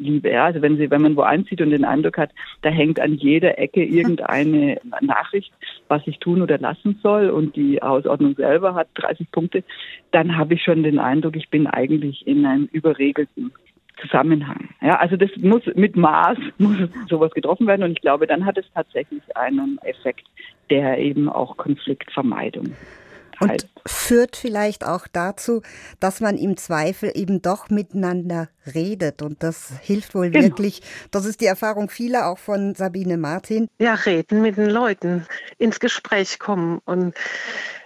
Ordnungsliebe. 0.00 0.30
Ja? 0.30 0.44
Also 0.46 0.62
wenn 0.62 0.76
sie, 0.76 0.90
wenn 0.90 1.02
man 1.02 1.16
wo 1.16 1.22
einzieht 1.22 1.60
und 1.60 1.70
den 1.70 1.84
Eindruck 1.84 2.18
hat, 2.18 2.30
da 2.62 2.70
hängt 2.70 3.00
an 3.00 3.14
jeder 3.14 3.58
Ecke 3.58 3.84
irgendeine 3.84 4.80
Nachricht, 5.00 5.52
was 5.88 6.02
ich 6.06 6.18
tun 6.18 6.42
oder 6.42 6.58
lassen 6.58 6.98
soll 7.02 7.30
und 7.30 7.56
die 7.56 7.78
Hausordnung 7.82 8.34
selber 8.34 8.74
hat 8.74 8.88
30 8.94 9.30
Punkte, 9.30 9.62
dann 10.12 10.36
habe 10.36 10.54
ich 10.54 10.62
schon 10.62 10.82
den 10.82 10.98
Eindruck, 10.98 11.36
ich 11.36 11.50
bin 11.50 11.66
eigentlich 11.66 12.26
in 12.26 12.46
einem 12.46 12.68
überregelten 12.72 13.52
Zusammenhang. 14.00 14.70
Ja, 14.80 14.98
also 14.98 15.16
das 15.16 15.30
muss 15.36 15.62
mit 15.74 15.94
Maß 15.94 16.38
muss 16.58 16.76
sowas 17.08 17.32
getroffen 17.32 17.66
werden 17.66 17.82
und 17.82 17.92
ich 17.92 18.00
glaube, 18.00 18.26
dann 18.26 18.46
hat 18.46 18.56
es 18.56 18.64
tatsächlich 18.74 19.22
einen 19.36 19.78
Effekt, 19.82 20.26
der 20.70 20.98
eben 20.98 21.28
auch 21.28 21.56
Konfliktvermeidung 21.56 22.74
und 23.40 23.50
heißt. 23.50 23.66
führt 23.86 24.36
vielleicht 24.36 24.84
auch 24.84 25.06
dazu, 25.12 25.62
dass 25.98 26.20
man 26.20 26.36
im 26.36 26.56
Zweifel 26.56 27.10
eben 27.14 27.42
doch 27.42 27.70
miteinander 27.70 28.48
redet. 28.74 29.22
Und 29.22 29.42
das 29.42 29.72
hilft 29.82 30.14
wohl 30.14 30.30
genau. 30.30 30.44
wirklich. 30.44 30.82
Das 31.10 31.24
ist 31.24 31.40
die 31.40 31.46
Erfahrung 31.46 31.88
vieler, 31.88 32.26
auch 32.26 32.38
von 32.38 32.74
Sabine 32.74 33.16
Martin. 33.16 33.68
Ja, 33.78 33.94
reden 33.94 34.42
mit 34.42 34.56
den 34.56 34.70
Leuten, 34.70 35.26
ins 35.58 35.80
Gespräch 35.80 36.38
kommen. 36.38 36.80
Und 36.84 37.14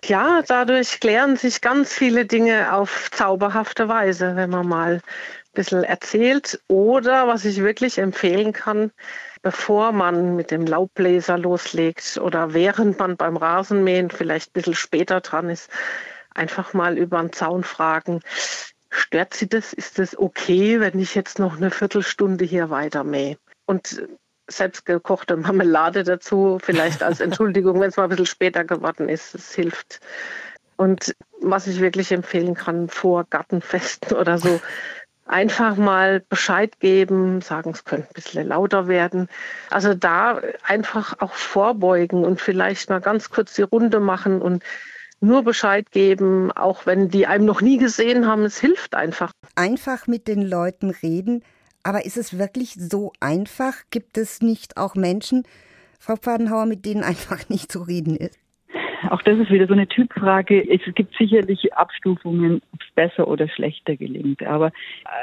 ja, 0.05 0.43
dadurch 0.47 1.01
klären 1.01 1.37
sich 1.37 1.61
ganz 1.61 1.93
viele 1.93 2.27
Dinge 2.27 2.75
auf 2.75 3.11
zauberhafte 3.13 3.89
Weise, 3.89 4.37
wenn 4.37 4.51
man 4.51 4.69
mal 4.69 5.01
bisschen 5.55 5.85
erzählt. 5.85 6.61
Oder 6.69 7.27
was 7.29 7.45
ich 7.45 7.63
wirklich 7.63 7.99
empfehlen 7.99 8.53
kann, 8.53 8.91
bevor 9.45 9.93
man 9.93 10.37
mit 10.37 10.51
dem 10.51 10.67
Laubbläser 10.67 11.37
loslegt 11.37 12.19
oder 12.19 12.55
während 12.55 12.99
man 12.99 13.17
beim 13.17 13.37
Rasenmähen 13.37 14.11
vielleicht 14.11 14.49
ein 14.49 14.53
bisschen 14.55 14.75
später 14.75 15.21
dran 15.21 15.51
ist, 15.51 15.71
einfach 16.35 16.73
mal 16.73 16.97
über 16.97 17.21
den 17.21 17.31
Zaun 17.33 17.63
fragen, 17.63 18.21
stört 18.89 19.35
Sie 19.35 19.47
das? 19.47 19.75
Ist 19.75 19.99
das 19.99 20.19
okay, 20.19 20.81
wenn 20.81 20.99
ich 20.99 21.15
jetzt 21.15 21.39
noch 21.39 21.59
eine 21.59 21.71
Viertelstunde 21.71 22.47
hier 22.47 22.71
weiter 22.71 23.05
mähe? 23.05 23.37
Und 23.67 24.03
selbstgekochte 24.47 25.37
Marmelade 25.37 26.05
dazu, 26.05 26.59
vielleicht 26.61 27.03
als 27.03 27.21
Entschuldigung, 27.21 27.79
wenn 27.81 27.91
es 27.91 27.99
mal 27.99 28.05
ein 28.05 28.09
bisschen 28.11 28.27
später 28.27 28.65
geworden 28.65 29.11
ist. 29.11 29.35
Es 29.35 29.55
hilft. 29.55 30.01
Und 30.77 31.15
was 31.43 31.67
ich 31.67 31.81
wirklich 31.81 32.11
empfehlen 32.13 32.55
kann, 32.55 32.89
vor 32.89 33.25
Gartenfesten 33.29 34.17
oder 34.17 34.39
so, 34.39 34.59
einfach 35.27 35.77
mal 35.77 36.21
Bescheid 36.21 36.81
geben, 36.81 37.41
sagen, 37.41 37.71
es 37.71 37.85
könnte 37.85 38.09
ein 38.09 38.15
bisschen 38.15 38.49
lauter 38.49 38.89
werden. 38.89 39.29
Also 39.71 39.95
da 39.95 40.41
einfach 40.63 41.15
auch 41.21 41.33
vorbeugen 41.33 42.25
und 42.25 42.41
vielleicht 42.41 42.91
mal 42.91 43.01
ganz 43.01 43.31
kurz 43.31 43.55
die 43.55 43.63
Runde 43.63 44.01
machen 44.01 44.43
und 44.43 44.63
nur 45.21 45.43
Bescheid 45.43 45.91
geben, 45.91 46.53
auch 46.53 46.87
wenn 46.87 47.09
die 47.09 47.27
einem 47.27 47.47
noch 47.47 47.63
nie 47.63 47.79
gesehen 47.79 48.27
haben. 48.27 48.45
Es 48.45 48.61
hilft 48.61 48.95
einfach. 48.95 49.33
Einfach 49.55 50.07
mit 50.07 50.29
den 50.29 50.43
Leuten 50.43 50.91
reden. 50.91 51.43
Aber 51.83 52.05
ist 52.05 52.17
es 52.17 52.39
wirklich 52.39 52.75
so 52.79 53.13
einfach? 53.21 53.75
Gibt 53.91 54.19
es 54.19 54.41
nicht 54.41 54.77
auch 54.77 54.95
Menschen, 54.95 55.45
Frau 55.99 56.17
Pfadenhauer, 56.17 56.67
mit 56.67 56.85
denen 56.85 57.03
einfach 57.03 57.49
nicht 57.49 57.73
zu 57.73 57.83
reden 57.83 58.17
ist? 58.17 58.39
Auch 59.11 59.23
das 59.23 59.39
ist 59.39 59.51
wieder 59.51 59.67
so 59.67 59.73
eine 59.75 59.89
Typfrage. 59.89 60.63
Es 60.69 60.81
gibt 60.95 61.17
sicherlich 61.17 61.75
Abstufungen, 61.75 62.63
ob 62.73 62.81
es 62.81 62.95
besser 62.95 63.29
oder 63.29 63.49
schlechter 63.49 63.97
gelingt. 63.97 64.43
Aber 64.43 64.69
äh, 64.69 64.71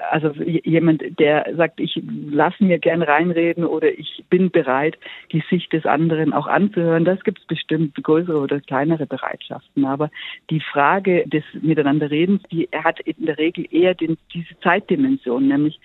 also 0.10 0.32
jemand, 0.42 1.04
der 1.20 1.54
sagt, 1.56 1.80
ich 1.80 2.02
lasse 2.30 2.64
mir 2.64 2.80
gern 2.80 3.02
reinreden 3.02 3.66
oder 3.66 3.88
ich 3.90 4.24
bin 4.30 4.52
bereit, 4.52 4.98
die 5.32 5.44
Sicht 5.50 5.74
des 5.74 5.86
anderen 5.86 6.34
auch 6.34 6.48
anzuhören, 6.48 7.06
das 7.06 7.24
gibt 7.24 7.40
es 7.40 7.46
bestimmt 7.46 7.96
größere 8.02 8.40
oder 8.40 8.60
kleinere 8.60 9.06
Bereitschaften. 9.06 9.86
Aber 9.86 10.10
die 10.50 10.62
Frage 10.62 11.28
des 11.28 11.44
Miteinanderredens, 11.62 12.42
die 12.52 12.70
hat 12.74 13.00
in 13.02 13.26
der 13.26 13.38
Regel 13.38 13.66
eher 13.72 13.96
den, 13.96 14.18
diese 14.34 14.60
Zeitdimension, 14.60 15.48
nämlich 15.48 15.80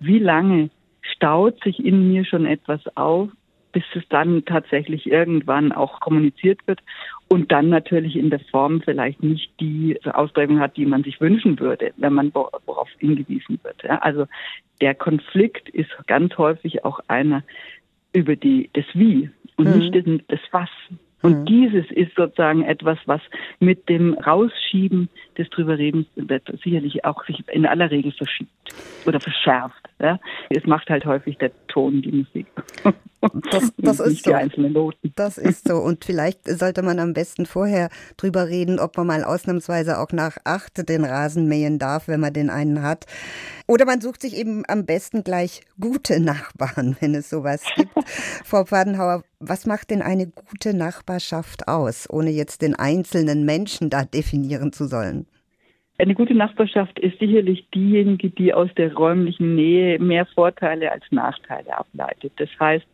wie 0.00 0.18
lange 0.18 0.70
staut 1.02 1.62
sich 1.62 1.84
in 1.84 2.10
mir 2.10 2.24
schon 2.24 2.46
etwas 2.46 2.80
auf, 2.96 3.28
bis 3.72 3.84
es 3.94 4.02
dann 4.08 4.44
tatsächlich 4.44 5.06
irgendwann 5.06 5.72
auch 5.72 6.00
kommuniziert 6.00 6.60
wird 6.66 6.80
und 7.28 7.52
dann 7.52 7.68
natürlich 7.68 8.16
in 8.16 8.30
der 8.30 8.40
Form 8.40 8.82
vielleicht 8.82 9.22
nicht 9.22 9.52
die 9.60 9.98
Ausprägung 10.04 10.60
hat, 10.60 10.76
die 10.76 10.86
man 10.86 11.04
sich 11.04 11.20
wünschen 11.20 11.58
würde, 11.58 11.92
wenn 11.96 12.12
man 12.12 12.34
worauf 12.34 12.88
hingewiesen 12.98 13.60
wird. 13.62 13.82
Ja, 13.82 13.98
also 13.98 14.26
der 14.80 14.94
Konflikt 14.94 15.68
ist 15.68 15.90
ganz 16.06 16.36
häufig 16.38 16.84
auch 16.84 17.00
einer 17.08 17.42
über 18.12 18.36
die 18.36 18.70
das 18.72 18.86
Wie 18.94 19.30
und 19.56 19.68
mhm. 19.68 19.78
nicht 19.78 20.22
das 20.28 20.40
Was. 20.50 20.70
Und 21.22 21.40
mhm. 21.40 21.44
dieses 21.46 21.90
ist 21.90 22.14
sozusagen 22.16 22.62
etwas, 22.62 22.98
was 23.06 23.20
mit 23.58 23.88
dem 23.88 24.14
Rausschieben 24.14 25.08
des 25.40 25.50
Drüberredens 25.50 26.06
sicherlich 26.62 27.04
auch 27.04 27.24
sich 27.26 27.42
in 27.48 27.66
aller 27.66 27.90
Regel 27.90 28.12
verschiebt 28.12 28.50
oder 29.06 29.20
verschärft. 29.20 29.88
Ja? 29.98 30.20
Es 30.50 30.64
macht 30.66 30.88
halt 30.90 31.04
häufig 31.04 31.38
der 31.38 31.50
Ton 31.68 32.02
die 32.02 32.12
Musik. 32.12 32.46
Das, 33.50 33.72
das 33.76 34.00
ist 34.00 34.24
so. 34.24 34.92
Das 35.16 35.38
ist 35.38 35.68
so. 35.68 35.76
Und 35.76 36.04
vielleicht 36.04 36.48
sollte 36.48 36.82
man 36.82 36.98
am 36.98 37.12
besten 37.12 37.46
vorher 37.46 37.90
drüber 38.16 38.48
reden, 38.48 38.78
ob 38.78 38.96
man 38.96 39.06
mal 39.06 39.24
ausnahmsweise 39.24 39.98
auch 39.98 40.12
nach 40.12 40.36
acht 40.44 40.88
den 40.88 41.04
Rasen 41.04 41.46
mähen 41.48 41.78
darf, 41.78 42.08
wenn 42.08 42.20
man 42.20 42.32
den 42.32 42.50
einen 42.50 42.82
hat. 42.82 43.06
Oder 43.66 43.84
man 43.84 44.00
sucht 44.00 44.22
sich 44.22 44.36
eben 44.36 44.64
am 44.68 44.84
besten 44.84 45.22
gleich 45.22 45.62
gute 45.78 46.20
Nachbarn, 46.20 46.96
wenn 47.00 47.14
es 47.14 47.30
sowas 47.30 47.62
gibt. 47.76 47.92
Frau 48.44 48.64
Pfadenhauer, 48.64 49.22
was 49.38 49.66
macht 49.66 49.90
denn 49.90 50.02
eine 50.02 50.26
gute 50.26 50.74
Nachbarschaft 50.74 51.68
aus, 51.68 52.08
ohne 52.10 52.30
jetzt 52.30 52.62
den 52.62 52.74
einzelnen 52.74 53.44
Menschen 53.44 53.90
da 53.90 54.04
definieren 54.04 54.72
zu 54.72 54.86
sollen? 54.86 55.26
Eine 56.00 56.14
gute 56.14 56.34
Nachbarschaft 56.34 56.98
ist 56.98 57.18
sicherlich 57.18 57.66
diejenige, 57.74 58.30
die 58.30 58.54
aus 58.54 58.70
der 58.74 58.94
räumlichen 58.94 59.54
Nähe 59.54 59.98
mehr 59.98 60.24
Vorteile 60.24 60.90
als 60.90 61.04
Nachteile 61.10 61.76
ableitet. 61.76 62.32
Das 62.38 62.48
heißt, 62.58 62.86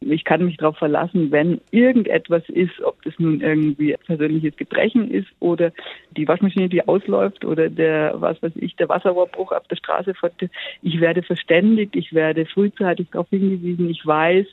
ich 0.00 0.24
kann 0.24 0.44
mich 0.44 0.56
darauf 0.56 0.76
verlassen, 0.76 1.30
wenn 1.30 1.60
irgendetwas 1.70 2.42
ist, 2.48 2.80
ob 2.82 3.00
das 3.04 3.14
nun 3.18 3.42
irgendwie 3.42 3.96
persönliches 4.06 4.56
Gebrechen 4.56 5.08
ist 5.08 5.28
oder 5.38 5.70
die 6.16 6.26
Waschmaschine, 6.26 6.68
die 6.68 6.86
ausläuft 6.86 7.44
oder 7.44 7.68
der, 7.68 8.14
was 8.16 8.42
weiß 8.42 8.52
ich, 8.56 8.74
der 8.74 8.88
Wasserrohrbruch 8.88 9.52
auf 9.52 9.68
der 9.68 9.76
Straße. 9.76 10.14
Ich 10.82 11.00
werde 11.00 11.22
verständigt, 11.22 11.94
ich 11.94 12.12
werde 12.12 12.44
frühzeitig 12.44 13.06
darauf 13.12 13.28
hingewiesen, 13.30 13.88
ich 13.88 14.04
weiß, 14.04 14.46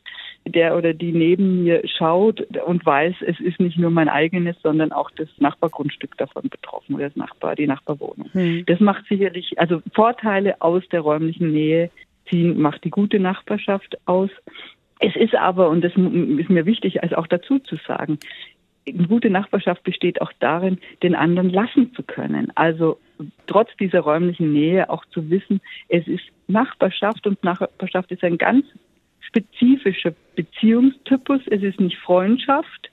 der 0.48 0.78
oder 0.78 0.94
die 0.94 1.12
neben 1.12 1.64
mir 1.64 1.82
schaut 1.88 2.42
und 2.58 2.86
weiß, 2.86 3.16
es 3.22 3.40
ist 3.40 3.60
nicht 3.60 3.78
nur 3.78 3.90
mein 3.90 4.10
eigenes, 4.10 4.56
sondern 4.62 4.92
auch 4.92 5.10
das 5.12 5.28
Nachbargrundstück 5.38 6.18
davon 6.18 6.50
betroffen 6.50 6.96
oder 6.96 7.06
das 7.06 7.16
Nachbar, 7.16 7.56
die 7.56 7.68
Nachbarwohnung. 7.68 8.30
Hm. 8.32 8.64
Das 8.68 8.80
macht 8.80 9.06
sicherlich, 9.08 9.58
also 9.60 9.82
Vorteile 9.94 10.62
aus 10.62 10.84
der 10.92 11.02
räumlichen 11.02 11.52
Nähe 11.52 11.90
ziehen, 12.30 12.60
macht 12.60 12.84
die 12.84 12.92
gute 12.92 13.20
Nachbarschaft 13.20 13.98
aus. 14.06 14.30
Es 15.00 15.16
ist 15.16 15.36
aber, 15.36 15.70
und 15.70 15.84
das 15.84 15.94
ist 15.94 16.50
mir 16.50 16.66
wichtig, 16.66 17.04
also 17.04 17.16
auch 17.16 17.28
dazu 17.28 17.60
zu 17.60 17.76
sagen, 17.88 18.20
eine 18.88 19.08
gute 19.08 19.30
Nachbarschaft 19.32 19.84
besteht 19.84 20.22
auch 20.22 20.32
darin, 20.40 20.80
den 21.02 21.16
anderen 21.16 21.50
lassen 21.50 21.94
zu 21.96 22.04
können. 22.04 22.52
Also 22.56 23.00
trotz 23.48 23.76
dieser 23.78 24.02
räumlichen 24.02 24.54
Nähe 24.54 24.90
auch 24.90 25.06
zu 25.06 25.30
wissen, 25.30 25.60
es 25.90 26.08
ist 26.08 26.24
Nachbarschaft 26.48 27.26
und 27.26 27.44
Nachbarschaft 27.44 28.12
ist 28.12 28.24
ein 28.24 28.38
ganz 28.38 28.66
spezifischer 29.36 30.14
Beziehungstypus. 30.36 31.42
Es 31.48 31.62
ist 31.62 31.80
nicht 31.80 31.98
Freundschaft, 31.98 32.92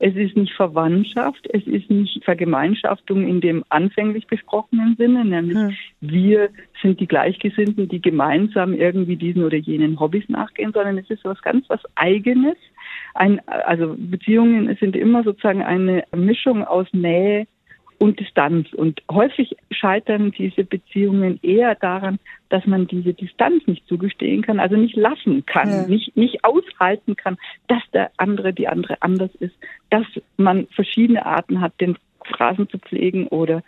Es 0.00 0.16
ist 0.16 0.36
nicht 0.36 0.52
Verwandtschaft, 0.52 1.46
es 1.52 1.64
ist 1.66 1.88
nicht 1.88 2.24
Vergemeinschaftung 2.24 3.26
in 3.26 3.40
dem 3.40 3.64
anfänglich 3.68 4.26
besprochenen 4.26 4.96
Sinne, 4.98 5.24
nämlich 5.24 5.56
hm. 5.56 5.76
wir 6.00 6.50
sind 6.82 6.98
die 6.98 7.06
Gleichgesinnten, 7.06 7.88
die 7.88 8.02
gemeinsam 8.02 8.74
irgendwie 8.74 9.16
diesen 9.16 9.44
oder 9.44 9.56
jenen 9.56 9.98
Hobbys 10.00 10.28
nachgehen, 10.28 10.72
sondern 10.72 10.98
es 10.98 11.08
ist 11.10 11.24
was 11.24 11.40
ganz 11.42 11.64
was 11.68 11.80
Eigenes. 11.94 12.56
Ein, 13.14 13.40
also 13.46 13.94
Beziehungen 13.96 14.76
sind 14.80 14.96
immer 14.96 15.22
sozusagen 15.22 15.62
eine 15.62 16.02
Mischung 16.14 16.64
aus 16.64 16.88
Nähe, 16.92 17.46
und 18.04 18.20
Distanz. 18.20 18.72
Und 18.74 19.02
häufig 19.10 19.56
scheitern 19.70 20.30
diese 20.30 20.62
Beziehungen 20.62 21.40
eher 21.42 21.74
daran, 21.74 22.18
dass 22.50 22.66
man 22.66 22.86
diese 22.86 23.14
Distanz 23.14 23.66
nicht 23.66 23.88
zugestehen 23.88 24.42
kann, 24.42 24.60
also 24.60 24.76
nicht 24.76 24.94
lassen 24.94 25.46
kann, 25.46 25.70
ja. 25.70 25.86
nicht, 25.86 26.14
nicht 26.14 26.44
aushalten 26.44 27.16
kann, 27.16 27.38
dass 27.66 27.82
der 27.94 28.10
andere, 28.18 28.52
die 28.52 28.68
andere 28.68 29.00
anders 29.00 29.30
ist, 29.40 29.54
dass 29.88 30.04
man 30.36 30.66
verschiedene 30.68 31.24
Arten 31.24 31.62
hat, 31.62 31.72
den 31.80 31.96
Phrasen 32.26 32.68
zu 32.68 32.78
pflegen 32.78 33.26
oder 33.28 33.62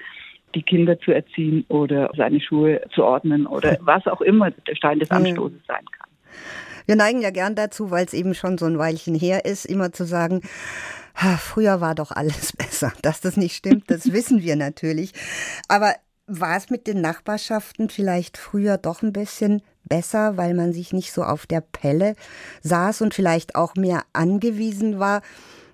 die 0.55 0.63
Kinder 0.63 1.01
zu 1.01 1.13
erziehen 1.13 1.65
oder 1.69 2.11
seine 2.15 2.41
Schuhe 2.41 2.83
zu 2.95 3.05
ordnen 3.05 3.47
oder 3.47 3.79
was 3.81 4.07
auch 4.07 4.21
immer 4.21 4.51
der 4.51 4.75
Stein 4.75 4.99
des 4.99 5.11
Anstoßes 5.11 5.61
sein 5.67 5.85
kann. 5.99 6.11
Wir 6.85 6.97
neigen 6.97 7.23
ja 7.23 7.31
gern 7.31 7.55
dazu, 7.55 7.91
weil 7.91 8.05
es 8.05 8.13
eben 8.13 8.35
schon 8.35 8.59
so 8.59 8.67
ein 8.67 8.79
Weilchen 8.79 9.15
her 9.15 9.45
ist, 9.47 9.65
immer 9.65 9.93
zu 9.93 10.05
sagen, 10.05 10.43
früher 11.39 11.81
war 11.81 11.95
doch 11.95 12.11
alles 12.11 12.53
besser. 12.57 12.93
Dass 13.03 13.21
das 13.21 13.37
nicht 13.37 13.57
stimmt, 13.57 13.91
das 13.91 14.13
wissen 14.13 14.43
wir 14.43 14.57
natürlich. 14.57 15.13
Aber 15.69 15.95
war 16.27 16.57
es 16.57 16.71
mit 16.71 16.87
den 16.87 17.01
Nachbarschaften 17.01 17.89
vielleicht 17.89 18.37
früher 18.37 18.79
doch 18.79 19.03
ein 19.03 19.13
bisschen 19.13 19.63
besser, 19.85 20.37
weil 20.37 20.55
man 20.55 20.73
sich 20.73 20.93
nicht 20.93 21.13
so 21.13 21.23
auf 21.23 21.47
der 21.47 21.61
Pelle 21.61 22.15
saß 22.63 23.03
und 23.03 23.15
vielleicht 23.15 23.55
auch 23.55 23.77
mehr 23.77 24.03
angewiesen 24.13 24.99
war? 24.99 25.23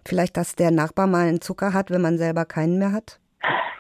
Vielleicht, 0.05 0.37
dass 0.37 0.55
der 0.55 0.71
Nachbar 0.71 1.07
mal 1.07 1.29
einen 1.29 1.41
Zucker 1.41 1.73
hat, 1.73 1.91
wenn 1.91 2.03
man 2.03 2.19
selber 2.19 2.45
keinen 2.45 2.79
mehr 2.79 2.93
hat? 2.93 3.19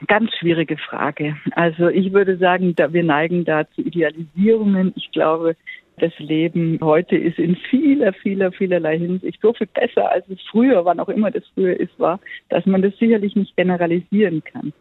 Ganz 0.08 0.30
schwierige 0.38 0.76
Frage. 0.78 1.36
Also 1.52 1.88
ich 1.88 2.12
würde 2.12 2.36
sagen, 2.38 2.74
wir 2.76 3.04
neigen 3.04 3.44
da 3.44 3.68
zu 3.70 3.82
Idealisierungen. 3.82 4.92
Ich 4.96 5.10
glaube, 5.12 5.56
das 6.02 6.18
Leben 6.18 6.80
heute 6.82 7.16
ist 7.16 7.38
in 7.38 7.54
vieler, 7.54 8.12
vieler, 8.12 8.50
vielerlei 8.50 8.98
Hinsicht 8.98 9.40
so 9.40 9.52
viel 9.52 9.68
besser, 9.68 10.10
als 10.10 10.28
es 10.28 10.40
früher, 10.50 10.84
wann 10.84 10.98
auch 10.98 11.08
immer 11.08 11.30
das 11.30 11.44
früher 11.54 11.78
ist, 11.78 11.96
war, 11.96 12.18
dass 12.48 12.66
man 12.66 12.82
das 12.82 12.98
sicherlich 12.98 13.36
nicht 13.36 13.56
generalisieren 13.56 14.42
kann. 14.42 14.72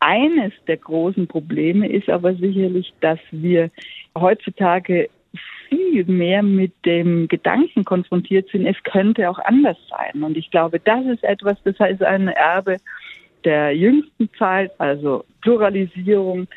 Eines 0.00 0.52
der 0.66 0.76
großen 0.76 1.28
Probleme 1.28 1.88
ist 1.88 2.10
aber 2.10 2.34
sicherlich, 2.34 2.92
dass 3.00 3.18
wir 3.30 3.70
heutzutage 4.14 5.08
viel 5.70 6.04
mehr 6.04 6.42
mit 6.42 6.72
dem 6.84 7.26
Gedanken 7.26 7.86
konfrontiert 7.86 8.50
sind, 8.50 8.66
es 8.66 8.76
könnte 8.82 9.30
auch 9.30 9.38
anders 9.38 9.78
sein. 9.88 10.22
Und 10.22 10.36
ich 10.36 10.50
glaube, 10.50 10.78
das 10.78 11.06
ist 11.06 11.24
etwas, 11.24 11.56
das 11.64 11.78
heißt 11.78 12.02
ein 12.02 12.28
Erbe 12.28 12.76
der 13.44 13.74
jüngsten 13.74 14.28
Zeit, 14.38 14.72
also 14.78 15.24
Pluralisierung, 15.40 16.48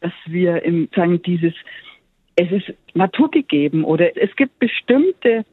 dass 0.00 0.12
wir 0.26 0.62
im, 0.62 0.88
sagen, 0.94 1.20
dieses 1.22 1.54
es 2.36 2.50
ist 2.50 2.74
naturgegeben 2.94 3.84
oder 3.84 4.16
es 4.16 4.34
gibt 4.36 4.58
bestimmte 4.58 5.44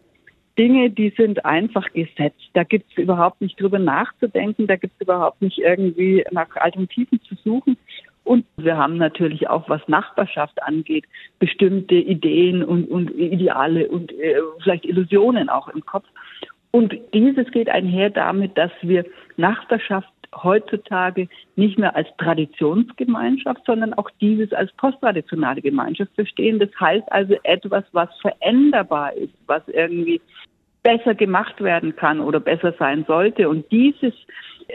Dinge, 0.58 0.90
die 0.90 1.14
sind 1.16 1.46
einfach 1.46 1.92
gesetzt. 1.94 2.50
Da 2.54 2.64
gibt 2.64 2.92
es 2.92 2.98
überhaupt 2.98 3.42
nicht 3.42 3.60
drüber 3.60 3.80
nachzudenken, 3.80 4.68
da 4.68 4.76
gibt 4.76 4.94
es 4.96 5.02
überhaupt 5.02 5.42
nicht 5.42 5.60
irgendwie 5.60 6.26
nach 6.32 6.56
Alternativen 6.56 7.22
zu 7.22 7.36
suchen. 7.36 7.78
Und 8.24 8.46
wir 8.58 8.78
haben 8.78 8.98
natürlich 8.98 9.50
auch, 9.50 9.68
was 9.70 9.82
Nachbarschaft 9.88 10.62
angeht, 10.62 11.06
bestimmte 11.40 11.96
Ideen 11.96 12.64
und, 12.64 12.86
und 12.86 13.10
Ideale 13.12 13.88
und 13.88 14.12
äh, 14.12 14.36
vielleicht 14.62 14.86
Illusionen 14.86 15.50
auch 15.50 15.68
im 15.70 15.84
Kopf. 15.86 16.06
Und 16.70 16.96
dieses 17.14 17.50
geht 17.52 17.70
einher 17.70 18.10
damit, 18.10 18.58
dass 18.58 18.72
wir 18.82 19.06
Nachbarschaft 19.38 20.08
heutzutage 20.36 21.28
nicht 21.56 21.78
mehr 21.78 21.96
als 21.96 22.08
Traditionsgemeinschaft, 22.18 23.62
sondern 23.66 23.94
auch 23.94 24.10
dieses 24.22 24.54
als 24.54 24.72
posttraditionale 24.74 25.62
Gemeinschaft 25.62 26.12
verstehen. 26.16 26.60
Das 26.60 26.70
heißt 26.80 27.12
also 27.12 27.36
etwas, 27.44 27.84
was 27.92 28.10
veränderbar 28.22 29.14
ist, 29.14 29.34
was 29.48 29.62
irgendwie 29.68 30.22
besser 30.84 31.14
gemacht 31.14 31.62
werden 31.62 31.96
kann 31.96 32.20
oder 32.20 32.40
besser 32.40 32.74
sein 32.80 33.06
sollte. 33.08 33.50
Und 33.50 33.72
dieses 33.72 34.14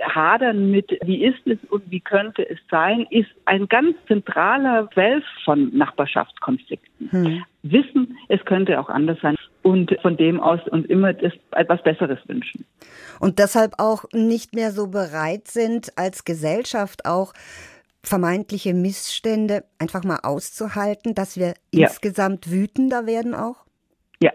Hadern 0.02 0.70
mit, 0.70 0.96
wie 1.04 1.24
ist 1.24 1.46
es 1.46 1.58
und 1.70 1.90
wie 1.90 2.00
könnte 2.00 2.48
es 2.48 2.58
sein, 2.70 3.06
ist 3.10 3.30
ein 3.44 3.66
ganz 3.66 3.96
zentraler 4.06 4.88
Feld 4.92 5.24
von 5.44 5.76
Nachbarschaftskonflikten. 5.76 7.10
Hm. 7.10 7.44
Wissen, 7.62 8.16
es 8.28 8.44
könnte 8.44 8.78
auch 8.78 8.88
anders 8.88 9.18
sein 9.20 9.36
und 9.66 9.90
von 10.00 10.16
dem 10.16 10.38
aus 10.38 10.60
uns 10.68 10.86
immer 10.86 11.12
das, 11.12 11.32
etwas 11.50 11.82
Besseres 11.82 12.20
wünschen. 12.28 12.64
Und 13.18 13.40
deshalb 13.40 13.72
auch 13.78 14.04
nicht 14.12 14.54
mehr 14.54 14.70
so 14.70 14.86
bereit 14.86 15.48
sind, 15.48 15.90
als 15.96 16.24
Gesellschaft 16.24 17.04
auch 17.04 17.32
vermeintliche 18.04 18.74
Missstände 18.74 19.64
einfach 19.80 20.04
mal 20.04 20.20
auszuhalten, 20.22 21.16
dass 21.16 21.36
wir 21.36 21.54
ja. 21.74 21.88
insgesamt 21.88 22.48
wütender 22.48 23.06
werden 23.06 23.34
auch? 23.34 23.56
Ja, 24.22 24.30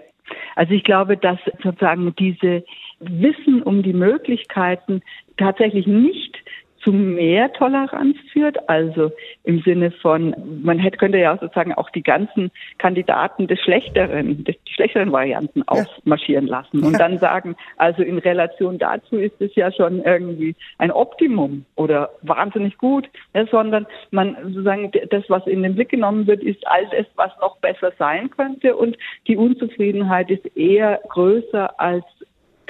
also 0.57 0.73
ich 0.73 0.83
glaube, 0.83 1.15
dass 1.15 1.39
sozusagen 1.63 2.13
diese 2.19 2.65
Wissen 2.99 3.63
um 3.63 3.83
die 3.83 3.93
Möglichkeiten 3.93 5.01
tatsächlich 5.37 5.87
nicht 5.87 6.35
zu 6.83 6.91
mehr 6.91 7.51
Toleranz 7.53 8.17
führt. 8.31 8.69
Also 8.69 9.11
im 9.43 9.61
Sinne 9.61 9.91
von, 9.91 10.35
man 10.63 10.79
hätte, 10.79 10.97
könnte 10.97 11.17
ja 11.17 11.37
sozusagen 11.37 11.73
auch 11.73 11.89
die 11.89 12.03
ganzen 12.03 12.51
Kandidaten 12.77 13.47
des 13.47 13.59
schlechteren, 13.59 14.43
des, 14.43 14.55
die 14.67 14.73
schlechteren 14.73 15.11
Varianten 15.11 15.59
ja. 15.59 15.65
aufmarschieren 15.67 16.47
lassen 16.47 16.83
und 16.83 16.93
ja. 16.93 16.99
dann 16.99 17.17
sagen, 17.19 17.55
also 17.77 18.03
in 18.03 18.17
Relation 18.17 18.77
dazu 18.77 19.17
ist 19.17 19.39
es 19.39 19.55
ja 19.55 19.71
schon 19.71 20.03
irgendwie 20.03 20.55
ein 20.77 20.91
Optimum 20.91 21.65
oder 21.75 22.11
wahnsinnig 22.21 22.77
gut, 22.77 23.07
ja, 23.33 23.45
sondern 23.47 23.85
man 24.11 24.35
sozusagen 24.43 24.91
das, 25.09 25.23
was 25.27 25.45
in 25.47 25.63
den 25.63 25.75
Blick 25.75 25.89
genommen 25.89 26.27
wird, 26.27 26.43
ist 26.43 26.65
all 26.67 26.85
das, 26.91 27.05
was 27.15 27.31
noch 27.39 27.57
besser 27.57 27.91
sein 27.97 28.29
könnte 28.29 28.75
und 28.75 28.97
die 29.27 29.37
Unzufriedenheit 29.37 30.29
ist 30.29 30.45
eher 30.57 30.99
größer 31.09 31.79
als 31.79 32.05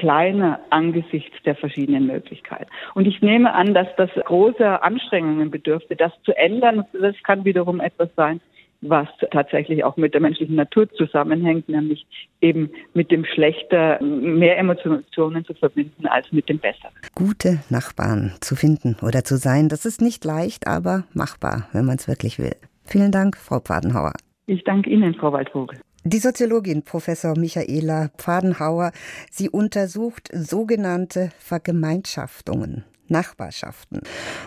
kleiner 0.01 0.59
angesichts 0.71 1.35
der 1.45 1.55
verschiedenen 1.55 2.07
Möglichkeiten. 2.07 2.65
Und 2.95 3.07
ich 3.07 3.21
nehme 3.21 3.53
an, 3.53 3.75
dass 3.75 3.87
das 3.97 4.09
große 4.25 4.81
Anstrengungen 4.81 5.51
bedürfte, 5.51 5.95
das 5.95 6.11
zu 6.23 6.35
ändern. 6.35 6.85
Das 6.99 7.15
kann 7.23 7.45
wiederum 7.45 7.79
etwas 7.79 8.09
sein, 8.15 8.41
was 8.81 9.07
tatsächlich 9.29 9.83
auch 9.83 9.97
mit 9.97 10.15
der 10.15 10.21
menschlichen 10.21 10.55
Natur 10.55 10.91
zusammenhängt, 10.93 11.69
nämlich 11.69 12.07
eben 12.41 12.71
mit 12.95 13.11
dem 13.11 13.25
Schlechter 13.25 14.01
mehr 14.01 14.57
Emotionen 14.57 15.45
zu 15.45 15.53
verbinden 15.53 16.07
als 16.07 16.31
mit 16.31 16.49
dem 16.49 16.57
Besser. 16.57 16.89
Gute 17.13 17.59
Nachbarn 17.69 18.33
zu 18.41 18.55
finden 18.55 18.97
oder 19.03 19.23
zu 19.23 19.37
sein, 19.37 19.69
das 19.69 19.85
ist 19.85 20.01
nicht 20.01 20.25
leicht, 20.25 20.65
aber 20.65 21.03
machbar, 21.13 21.67
wenn 21.73 21.85
man 21.85 21.97
es 21.97 22.07
wirklich 22.07 22.39
will. 22.39 22.55
Vielen 22.85 23.11
Dank, 23.11 23.37
Frau 23.37 23.59
Pfadenhauer. 23.59 24.13
Ich 24.47 24.63
danke 24.63 24.89
Ihnen, 24.89 25.13
Frau 25.13 25.31
Waldvogel. 25.31 25.77
Die 26.03 26.17
Soziologin 26.17 26.81
Professor 26.81 27.37
Michaela 27.37 28.09
Pfadenhauer, 28.17 28.91
sie 29.29 29.49
untersucht 29.49 30.29
sogenannte 30.33 31.31
Vergemeinschaftungen. 31.37 32.83
Nachbarschaften. 33.07 33.99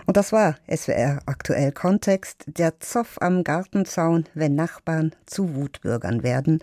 Und 0.06 0.16
das 0.16 0.32
war 0.32 0.56
SWR 0.74 1.20
aktuell 1.26 1.70
Kontext, 1.70 2.44
der 2.46 2.80
Zoff 2.80 3.20
am 3.20 3.44
Gartenzaun, 3.44 4.24
wenn 4.32 4.54
Nachbarn 4.54 5.14
zu 5.26 5.54
Wutbürgern 5.54 6.22
werden, 6.22 6.60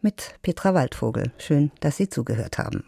mit 0.00 0.34
Petra 0.42 0.72
Waldvogel. 0.72 1.30
Schön, 1.38 1.70
dass 1.80 1.98
Sie 1.98 2.08
zugehört 2.08 2.56
haben. 2.56 2.84